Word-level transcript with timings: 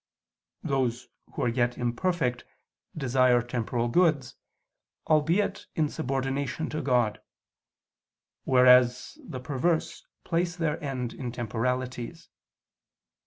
Those 0.63 1.09
who 1.31 1.43
are 1.43 1.47
yet 1.47 1.77
imperfect 1.77 2.43
desire 2.97 3.39
temporal 3.43 3.87
goods, 3.87 4.35
albeit 5.07 5.67
in 5.75 5.89
subordination 5.89 6.71
to 6.71 6.81
God: 6.81 7.21
whereas 8.43 9.19
the 9.23 9.39
perverse 9.39 10.07
place 10.23 10.55
their 10.55 10.83
end 10.83 11.13
in 11.13 11.31
temporalities. 11.31 12.29